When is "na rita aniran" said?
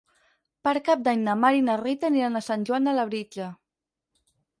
1.67-2.39